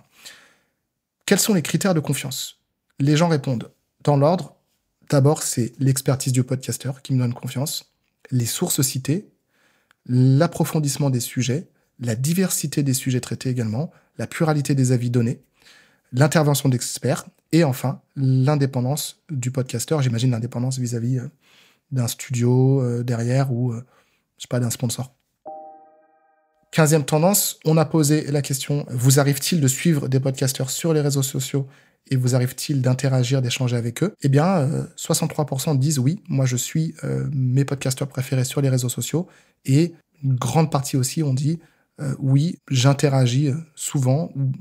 Quels 1.28 1.40
sont 1.40 1.54
les 1.54 1.62
critères 1.62 1.94
de 1.94 2.00
confiance? 2.00 2.60
Les 3.00 3.16
gens 3.16 3.28
répondent 3.28 3.72
dans 4.04 4.18
l'ordre. 4.18 4.56
D'abord, 5.12 5.44
c'est 5.44 5.74
l'expertise 5.78 6.34
du 6.34 6.44
podcasteur 6.44 7.04
qui 7.04 7.14
me 7.14 7.20
donne 7.20 7.34
confiance 7.34 7.92
les 8.32 8.46
sources 8.46 8.82
citées, 8.82 9.30
l'approfondissement 10.08 11.12
des 11.12 11.20
sujets, 11.20 11.70
la 12.00 12.16
diversité 12.16 12.84
des 12.84 12.94
sujets 12.94 13.22
traités 13.22 13.50
également, 13.50 13.92
la 14.18 14.28
pluralité 14.28 14.76
des 14.76 14.92
avis 14.92 15.10
donnés, 15.10 15.42
l'intervention 16.12 16.70
d'experts 16.70 17.26
et 17.52 17.64
enfin 17.64 18.02
l'indépendance 18.16 19.22
du 19.30 19.52
podcasteur. 19.52 20.02
J'imagine 20.02 20.32
l'indépendance 20.32 20.78
vis-à-vis 20.78 21.20
euh, 21.20 21.28
d'un 21.92 22.08
studio 22.08 22.82
euh, 22.82 23.04
derrière 23.04 23.52
ou 23.52 23.72
euh, 23.72 23.86
je 24.38 24.44
sais 24.44 24.48
pas 24.50 24.60
d'un 24.60 24.70
sponsor. 24.70 25.14
Quinzième 26.72 27.06
tendance, 27.06 27.60
on 27.64 27.78
a 27.78 27.86
posé 27.86 28.30
la 28.32 28.42
question 28.42 28.86
vous 28.90 29.20
arrive-t-il 29.20 29.62
de 29.62 29.68
suivre 29.68 30.10
des 30.10 30.20
podcasteurs 30.20 30.70
sur 30.70 30.94
les 30.94 31.00
réseaux 31.00 31.24
sociaux 31.24 31.68
et 32.08 32.18
vous 32.18 32.36
arrive-t-il 32.36 32.82
d'interagir, 32.82 33.42
d'échanger 33.42 33.78
avec 33.78 34.04
eux? 34.04 34.14
Eh 34.22 34.30
bien, 34.30 34.86
63% 34.98 35.72
euh, 35.72 35.78
disent 35.78 36.00
oui, 36.00 36.22
moi 36.28 36.46
je 36.46 36.58
suis 36.58 36.94
mes 37.32 37.66
podcasteurs 37.66 38.10
préférés 38.10 38.44
sur 38.44 38.62
les 38.62 38.70
réseaux 38.70 38.90
sociaux, 38.90 39.28
et 39.64 39.94
une 40.22 40.36
grande 40.36 40.70
partie 40.70 40.98
aussi 40.98 41.24
ont 41.24 41.34
dit 41.34 41.60
euh, 42.02 42.16
oui, 42.20 42.60
j'interagis 42.70 43.52
souvent 43.76 44.32
ou 44.36 44.52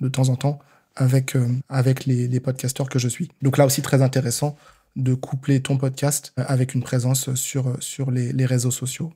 de 0.00 0.08
temps 0.08 0.28
en 0.28 0.36
temps 0.36 0.58
avec, 0.94 1.36
avec 1.68 2.06
les, 2.06 2.26
les 2.28 2.40
podcasteurs 2.40 2.88
que 2.88 2.98
je 2.98 3.08
suis. 3.08 3.30
Donc 3.42 3.58
là 3.58 3.66
aussi 3.66 3.82
très 3.82 4.02
intéressant 4.02 4.56
de 4.94 5.14
coupler 5.14 5.60
ton 5.60 5.76
podcast 5.76 6.32
avec 6.36 6.74
une 6.74 6.82
présence 6.82 7.34
sur, 7.34 7.76
sur 7.82 8.10
les, 8.10 8.46
réseaux 8.46 8.70
sociaux. 8.70 9.12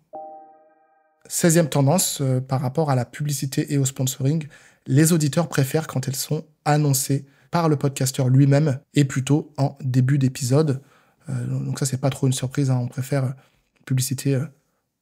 16e 1.28 1.68
tendance 1.68 2.22
par 2.48 2.60
rapport 2.60 2.90
à 2.90 2.94
la 2.94 3.06
publicité 3.06 3.72
et 3.72 3.78
au 3.78 3.86
sponsoring, 3.86 4.46
les 4.86 5.12
auditeurs 5.12 5.48
préfèrent 5.48 5.86
quand 5.86 6.06
elles 6.08 6.16
sont 6.16 6.44
annoncées 6.64 7.24
par 7.50 7.68
le 7.68 7.76
podcasteur 7.76 8.28
lui-même 8.28 8.80
et 8.94 9.04
plutôt 9.04 9.52
en 9.56 9.76
début 9.82 10.18
d'épisode. 10.18 10.80
Euh, 11.28 11.46
donc 11.46 11.78
ça, 11.78 11.86
c'est 11.86 12.00
pas 12.00 12.10
trop 12.10 12.26
une 12.26 12.32
surprise. 12.32 12.70
Hein. 12.70 12.78
On 12.80 12.88
préfère 12.88 13.34
publicité 13.84 14.34
euh, 14.34 14.44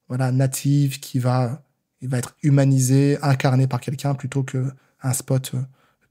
voilà, 0.09 0.33
native 0.33 1.01
qui 1.01 1.19
va, 1.19 1.63
il 2.01 2.09
va 2.09 2.19
être 2.19 2.37
humanisé, 2.43 3.19
incarné 3.23 3.67
par 3.67 3.81
quelqu'un 3.81 4.15
plutôt 4.15 4.43
qu'un 4.43 5.13
spot 5.13 5.53
euh, 5.55 5.61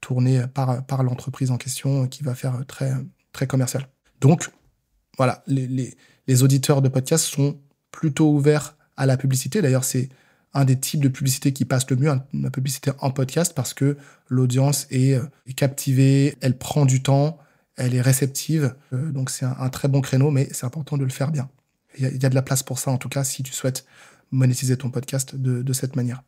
tourné 0.00 0.44
par, 0.52 0.84
par 0.86 1.02
l'entreprise 1.02 1.50
en 1.50 1.56
question 1.56 2.06
qui 2.06 2.22
va 2.22 2.34
faire 2.34 2.64
très, 2.66 2.92
très 3.32 3.46
commercial. 3.46 3.88
Donc, 4.20 4.50
voilà, 5.16 5.42
les, 5.46 6.42
auditeurs 6.42 6.82
de 6.82 6.88
podcast 6.88 7.24
sont 7.24 7.58
plutôt 7.90 8.30
ouverts 8.32 8.76
à 8.96 9.06
la 9.06 9.16
publicité. 9.16 9.62
D'ailleurs, 9.62 9.84
c'est 9.84 10.08
un 10.54 10.64
des 10.64 10.78
types 10.78 11.00
de 11.00 11.08
publicité 11.08 11.52
qui 11.52 11.64
passe 11.64 11.88
le 11.90 11.96
mieux, 11.96 12.12
la 12.32 12.50
publicité 12.50 12.92
en 13.00 13.10
podcast, 13.10 13.52
parce 13.54 13.74
que 13.74 13.96
l'audience 14.28 14.86
est, 14.90 15.14
euh, 15.14 15.24
captivée, 15.56 16.36
elle 16.40 16.56
prend 16.56 16.86
du 16.86 17.02
temps, 17.02 17.38
elle 17.76 17.94
est 17.94 18.00
réceptive. 18.00 18.74
Euh, 18.92 19.10
donc 19.10 19.30
c'est 19.30 19.44
un, 19.44 19.68
très 19.70 19.88
bon 19.88 20.00
créneau, 20.00 20.30
mais 20.30 20.48
c'est 20.52 20.66
important 20.66 20.96
de 20.96 21.04
le 21.04 21.10
faire 21.10 21.30
bien. 21.30 21.48
Il 21.98 22.22
y, 22.22 22.26
a, 22.26 22.28
de 22.28 22.34
la 22.34 22.42
place 22.42 22.62
pour 22.62 22.78
ça, 22.78 22.90
en 22.90 22.98
tout 22.98 23.08
cas, 23.08 23.24
si 23.24 23.42
tu 23.42 23.52
souhaites 23.52 23.84
monétiser 24.30 24.76
ton 24.76 24.90
podcast 24.90 25.34
de, 25.36 25.72
cette 25.72 25.96
manière. 25.96 26.22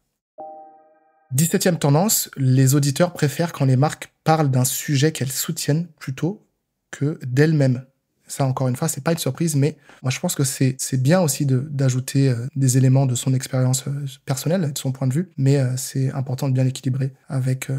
17e 1.35 1.79
tendance, 1.79 2.31
les 2.37 2.75
auditeurs 2.75 3.13
préfèrent 3.13 3.53
quand 3.53 3.65
les 3.65 3.77
marques 3.77 4.13
parlent 4.25 4.51
d'un 4.51 4.65
sujet 4.65 5.13
qu'elles 5.13 5.31
soutiennent 5.31 5.87
plutôt 5.99 6.45
que 6.91 7.19
d'elles-mêmes. 7.25 7.85
Ça, 8.27 8.47
encore 8.47 8.69
une 8.69 8.77
fois, 8.77 8.89
c'est 8.89 9.03
pas 9.03 9.13
une 9.13 9.19
surprise, 9.19 9.57
mais 9.57 9.77
moi, 10.03 10.11
je 10.11 10.21
pense 10.21 10.35
que 10.35 10.45
c'est 10.45 10.77
bien 11.03 11.21
aussi 11.21 11.47
d'ajouter 11.47 12.29
euh, 12.29 12.47
des 12.55 12.79
éléments 12.79 13.07
de 13.07 13.17
son 13.17 13.35
expérience 13.35 13.87
euh, 13.89 14.07
personnelle, 14.25 14.73
de 14.73 14.79
son 14.79 14.93
point 14.93 15.09
de 15.09 15.13
vue, 15.13 15.31
mais 15.37 15.57
euh, 15.57 15.77
c'est 15.77 16.13
important 16.13 16.49
de 16.49 16.55
bien 16.55 16.67
équilibrer 16.67 17.13
avec 17.29 17.71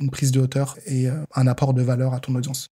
une 0.00 0.10
prise 0.10 0.32
de 0.32 0.40
hauteur 0.40 0.76
et 0.84 1.08
un 1.34 1.46
apport 1.46 1.72
de 1.72 1.80
valeur 1.80 2.12
à 2.12 2.20
ton 2.20 2.34
audience. 2.34 2.68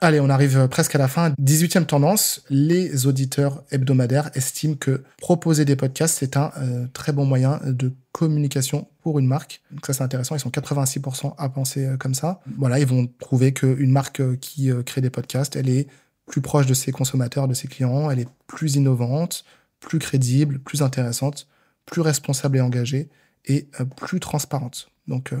Allez, 0.00 0.20
on 0.20 0.30
arrive 0.30 0.68
presque 0.68 0.94
à 0.94 0.98
la 0.98 1.08
fin. 1.08 1.30
18e 1.42 1.84
tendance, 1.84 2.44
les 2.50 3.08
auditeurs 3.08 3.64
hebdomadaires 3.72 4.30
estiment 4.36 4.76
que 4.76 5.02
proposer 5.20 5.64
des 5.64 5.74
podcasts, 5.74 6.18
c'est 6.20 6.36
un 6.36 6.52
euh, 6.58 6.86
très 6.92 7.10
bon 7.10 7.24
moyen 7.24 7.58
de 7.64 7.92
communication 8.12 8.86
pour 9.02 9.18
une 9.18 9.26
marque. 9.26 9.60
Donc 9.72 9.84
ça, 9.84 9.92
c'est 9.92 10.04
intéressant. 10.04 10.36
Ils 10.36 10.40
sont 10.40 10.50
86% 10.50 11.34
à 11.36 11.48
penser 11.48 11.84
euh, 11.84 11.96
comme 11.96 12.14
ça. 12.14 12.40
Voilà, 12.58 12.78
ils 12.78 12.86
vont 12.86 13.08
prouver 13.08 13.52
qu'une 13.52 13.90
marque 13.90 14.20
euh, 14.20 14.36
qui 14.36 14.70
crée 14.86 15.00
des 15.00 15.10
podcasts, 15.10 15.56
elle 15.56 15.68
est 15.68 15.88
plus 16.26 16.42
proche 16.42 16.66
de 16.66 16.74
ses 16.74 16.92
consommateurs, 16.92 17.48
de 17.48 17.54
ses 17.54 17.66
clients, 17.66 18.08
elle 18.08 18.20
est 18.20 18.28
plus 18.46 18.76
innovante, 18.76 19.44
plus 19.80 19.98
crédible, 19.98 20.60
plus 20.60 20.82
intéressante, 20.82 21.48
plus 21.86 22.02
responsable 22.02 22.58
et 22.58 22.60
engagée 22.60 23.08
et 23.46 23.68
plus 23.96 24.20
transparente. 24.20 24.90
Donc 25.08 25.32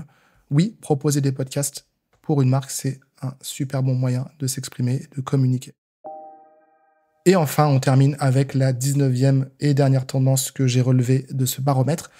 oui, 0.50 0.76
proposer 0.80 1.20
des 1.20 1.30
podcasts 1.30 1.86
pour 2.22 2.40
une 2.40 2.48
marque, 2.48 2.70
c'est 2.70 3.00
un 3.22 3.34
super 3.40 3.82
bon 3.82 3.94
moyen 3.94 4.28
de 4.38 4.46
s'exprimer, 4.46 5.06
de 5.16 5.20
communiquer. 5.20 5.72
Et 7.26 7.36
enfin, 7.36 7.66
on 7.66 7.80
termine 7.80 8.16
avec 8.20 8.54
la 8.54 8.72
19e 8.72 9.46
et 9.60 9.74
dernière 9.74 10.06
tendance 10.06 10.50
que 10.50 10.66
j'ai 10.66 10.80
relevée 10.80 11.26
de 11.30 11.44
ce 11.44 11.60
baromètre, 11.60 12.10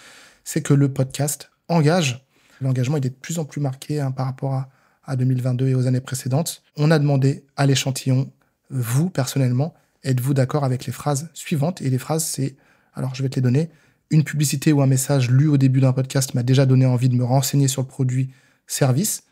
c'est 0.45 0.63
que 0.63 0.75
le 0.75 0.93
podcast 0.93 1.51
engage. 1.69 2.27
L'engagement 2.61 2.97
est 2.97 3.01
de 3.01 3.09
plus 3.09 3.39
en 3.39 3.45
plus 3.45 3.61
marqué 3.61 4.01
hein, 4.01 4.11
par 4.11 4.27
rapport 4.27 4.55
à, 4.55 4.69
à 5.05 5.17
2022 5.17 5.69
et 5.69 5.75
aux 5.75 5.87
années 5.87 6.01
précédentes. 6.01 6.63
On 6.77 6.91
a 6.91 6.99
demandé 6.99 7.47
à 7.57 7.65
l'échantillon, 7.65 8.31
vous 8.71 9.09
personnellement, 9.09 9.75
êtes-vous 10.05 10.35
d'accord 10.35 10.65
avec 10.65 10.85
les 10.85 10.93
phrases 10.93 11.31
suivantes? 11.33 11.81
Et 11.81 11.91
les 11.91 11.99
phrases, 11.99 12.25
c'est, 12.25 12.57
alors 12.95 13.15
je 13.15 13.23
vais 13.23 13.29
te 13.29 13.37
les 13.37 13.43
donner, 13.43 13.71
une 14.11 14.25
publicité 14.25 14.73
ou 14.73 14.83
un 14.83 14.87
message 14.87 15.31
lu 15.31 15.49
au 15.49 15.57
début 15.57 15.81
d'un 15.81 15.93
podcast 15.93 16.35
m'a 16.35 16.43
déjà 16.43 16.67
donné 16.67 16.87
envie 16.87 17.09
de 17.09 17.15
me 17.15 17.25
renseigner 17.25 17.69
sur 17.69 17.83
le 17.83 17.89
produit 17.89 18.31
service. 18.67 19.23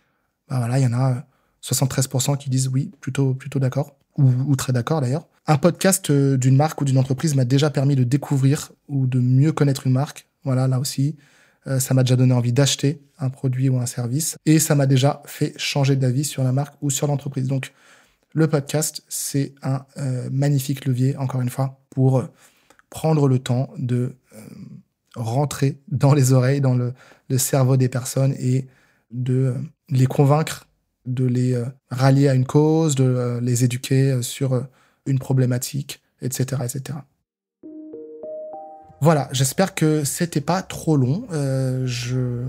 Ben 0.49 0.59
voilà, 0.59 0.79
il 0.79 0.83
y 0.83 0.87
en 0.87 0.93
a 0.93 1.27
73% 1.67 2.37
qui 2.39 2.51
disent 2.51 2.69
oui, 2.69 2.91
plutôt, 3.01 3.35
plutôt 3.35 3.59
d'accord, 3.59 3.97
ou, 4.19 4.57
très 4.57 4.73
d'accord 4.73 5.01
d'ailleurs. 5.01 5.27
Un 5.47 5.59
podcast 5.59 6.11
euh, 6.11 6.37
d'une 6.37 6.57
marque 6.57 6.81
ou 6.81 6.85
d'une 6.85 6.99
entreprise 6.99 7.35
m'a 7.35 7.45
déjà 7.45 7.71
permis 7.71 7.97
de 7.97 8.05
découvrir 8.05 8.73
ou 8.89 9.07
de 9.07 9.21
mieux 9.21 9.53
connaître 9.53 9.87
une 9.87 9.93
marque. 9.93 10.27
Voilà, 10.45 10.69
là 10.69 10.81
aussi, 10.81 11.17
euh, 11.67 11.79
ça 11.79 11.93
m'a 11.93 12.03
déjà 12.03 12.17
donné 12.17 12.33
envie 12.33 12.53
d'acheter 12.53 13.03
un 13.19 13.29
produit 13.29 13.69
ou 13.69 13.79
un 13.79 13.87
service. 13.87 14.37
Et 14.47 14.59
ça 14.59 14.75
m'a 14.75 14.87
déjà 14.87 15.23
fait 15.27 15.53
changer 15.59 15.97
d'avis 15.97 16.25
sur 16.25 16.45
la 16.45 16.53
marque 16.53 16.75
ou 16.81 16.89
sur 16.89 17.07
l'entreprise. 17.07 17.47
Donc, 17.47 17.73
le 18.33 18.49
podcast, 18.49 19.03
c'est 19.09 19.55
un 19.63 19.85
euh, 19.99 20.29
magnifique 20.33 20.87
levier, 20.87 21.17
encore 21.17 21.41
une 21.43 21.51
fois, 21.51 21.81
pour 21.91 22.25
prendre 22.89 23.29
le 23.29 23.39
temps 23.39 23.71
de 23.77 24.15
rentrer 25.17 25.79
dans 25.89 26.15
les 26.15 26.33
oreilles, 26.33 26.61
dans 26.61 26.75
le, 26.75 26.93
cerveau 27.39 27.77
des 27.77 27.89
personnes 27.89 28.35
et 28.39 28.67
de 29.11 29.55
les 29.89 30.07
convaincre, 30.07 30.67
de 31.07 31.25
les 31.25 31.63
rallier 31.91 32.29
à 32.29 32.35
une 32.35 32.47
cause, 32.47 32.95
de 32.95 33.39
les 33.43 33.65
éduquer 33.65 34.23
sur 34.23 34.67
une 35.07 35.19
problématique, 35.19 36.03
etc., 36.21 36.63
etc. 36.65 36.99
Voilà, 39.01 39.29
j'espère 39.33 39.75
que 39.75 40.05
c'était 40.05 40.41
pas 40.41 40.63
trop 40.63 40.97
long. 40.97 41.25
Euh, 41.33 41.87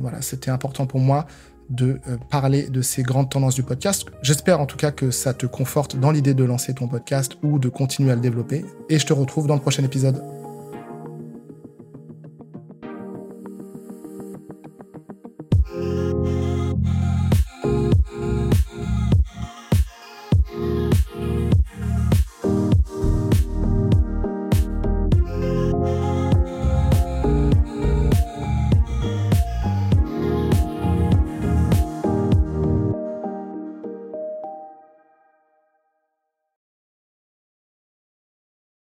voilà, 0.02 0.22
c'était 0.22 0.52
important 0.52 0.86
pour 0.86 1.00
moi 1.00 1.28
de 1.70 2.00
euh, 2.08 2.18
parler 2.30 2.70
de 2.70 2.82
ces 2.82 3.04
grandes 3.04 3.30
tendances 3.30 3.56
du 3.56 3.64
podcast. 3.64 4.06
J'espère 4.22 4.62
en 4.62 4.66
tout 4.66 4.78
cas 4.78 4.92
que 4.92 5.12
ça 5.12 5.34
te 5.34 5.46
conforte 5.46 5.98
dans 5.98 6.12
l'idée 6.12 6.34
de 6.34 6.46
lancer 6.46 6.74
ton 6.74 6.88
podcast 6.88 7.38
ou 7.44 7.60
de 7.60 7.68
continuer 7.68 8.12
à 8.12 8.16
le 8.16 8.22
développer. 8.22 8.64
Et 8.90 8.98
je 8.98 9.06
te 9.06 9.12
retrouve 9.12 9.48
dans 9.48 9.56
le 9.56 9.62
prochain 9.62 9.84
épisode. 9.84 10.24